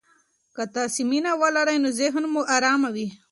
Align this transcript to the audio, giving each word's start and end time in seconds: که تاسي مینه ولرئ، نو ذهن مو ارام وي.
که 0.55 0.63
تاسي 0.73 1.03
مینه 1.11 1.31
ولرئ، 1.41 1.77
نو 1.83 1.89
ذهن 1.99 2.23
مو 2.33 2.41
ارام 2.55 2.81
وي. 2.93 3.07